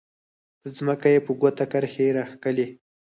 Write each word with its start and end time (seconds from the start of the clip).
په 0.61 0.67
ځمکه 0.77 1.07
یې 1.13 1.19
په 1.25 1.31
ګوته 1.41 1.65
کرښې 1.71 2.07
راښکلې. 2.17 2.67